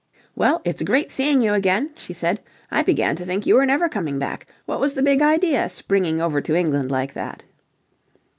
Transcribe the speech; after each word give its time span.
"Well, 0.35 0.63
it's 0.65 0.81
great 0.81 1.11
seeing 1.11 1.41
you 1.41 1.53
again," 1.53 1.91
she 1.95 2.11
said. 2.11 2.41
"I 2.71 2.81
began 2.81 3.15
to 3.17 3.23
think 3.23 3.45
you 3.45 3.53
were 3.53 3.67
never 3.67 3.87
coming 3.87 4.17
back. 4.17 4.47
What 4.65 4.79
was 4.79 4.95
the 4.95 5.03
big 5.03 5.21
idea, 5.21 5.69
springing 5.69 6.19
over 6.19 6.41
to 6.41 6.55
England 6.55 6.89
like 6.89 7.13
that?" 7.13 7.43